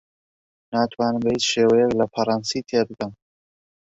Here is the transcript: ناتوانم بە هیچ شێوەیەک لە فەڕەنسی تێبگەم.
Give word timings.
ناتوانم 0.73 1.21
بە 1.23 1.29
هیچ 1.35 1.45
شێوەیەک 1.51 1.91
لە 1.99 2.05
فەڕەنسی 2.13 2.65
تێبگەم. 2.69 3.11